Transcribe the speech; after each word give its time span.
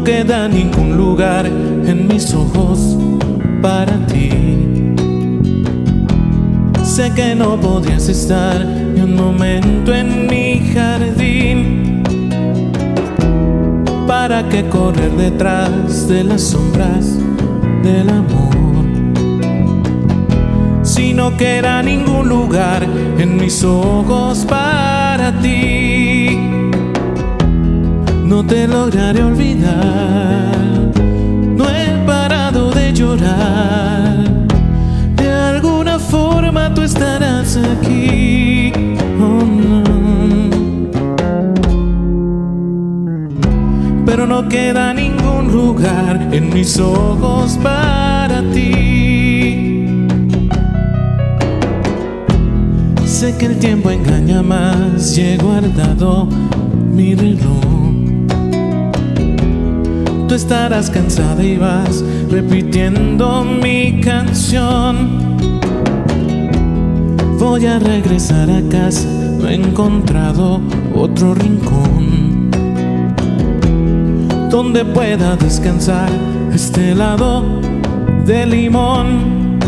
No 0.00 0.04
queda 0.04 0.48
ningún 0.48 0.96
lugar 0.96 1.44
en 1.44 2.08
mis 2.08 2.32
ojos 2.32 2.96
para 3.60 3.98
ti. 4.06 4.30
Sé 6.82 7.12
que 7.14 7.34
no 7.34 7.60
podrías 7.60 8.08
estar 8.08 8.64
ni 8.64 9.02
un 9.02 9.14
momento 9.14 9.94
en 9.94 10.26
mi 10.26 10.72
jardín. 10.72 12.02
¿Para 14.06 14.48
qué 14.48 14.66
correr 14.70 15.10
detrás 15.18 16.08
de 16.08 16.24
las 16.24 16.40
sombras 16.40 17.18
del 17.82 18.08
amor? 18.08 18.86
Si 20.82 21.12
no 21.12 21.36
queda 21.36 21.82
ningún 21.82 22.26
lugar 22.26 22.86
en 23.18 23.36
mis 23.36 23.62
ojos 23.62 24.46
para 24.46 25.30
ti, 25.42 25.79
te 28.50 28.66
lograré 28.66 29.22
olvidar. 29.22 30.58
No 31.56 31.64
he 31.70 32.04
parado 32.04 32.72
de 32.72 32.92
llorar. 32.92 34.24
De 35.14 35.30
alguna 35.30 36.00
forma 36.00 36.74
tú 36.74 36.82
estarás 36.82 37.56
aquí. 37.56 38.72
Oh, 39.20 39.44
no. 39.44 39.84
Pero 44.04 44.26
no 44.26 44.48
queda 44.48 44.92
ningún 44.94 45.52
lugar 45.52 46.28
en 46.32 46.52
mis 46.52 46.76
ojos 46.80 47.56
para 47.62 48.42
ti. 48.52 49.96
Sé 53.04 53.36
que 53.38 53.46
el 53.46 53.58
tiempo 53.60 53.90
engaña 53.90 54.42
más, 54.42 55.16
y 55.16 55.20
he 55.20 55.36
guardado 55.36 56.28
Tú 60.30 60.36
estarás 60.36 60.88
cansada 60.88 61.42
y 61.42 61.56
vas 61.56 62.04
repitiendo 62.30 63.42
mi 63.42 64.00
canción. 64.00 65.36
Voy 67.36 67.66
a 67.66 67.80
regresar 67.80 68.48
a 68.48 68.62
casa, 68.68 69.08
no 69.08 69.48
he 69.48 69.56
encontrado 69.56 70.60
otro 70.94 71.34
rincón 71.34 72.48
donde 74.48 74.84
pueda 74.84 75.34
descansar 75.34 76.08
este 76.54 76.94
lado 76.94 77.42
de 78.24 78.46
limón. 78.46 79.58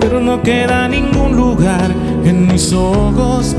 Pero 0.00 0.20
no 0.20 0.42
queda 0.42 0.86
ningún 0.86 1.34
lugar 1.34 1.90
en 2.26 2.46
mis 2.46 2.74
ojos 2.74 3.56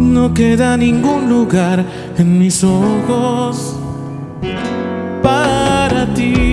No 0.00 0.32
queda 0.32 0.76
ningún 0.76 1.28
lugar 1.28 1.84
en 2.16 2.38
mis 2.38 2.62
ojos 2.62 3.76
para 5.22 6.06
ti. 6.14 6.47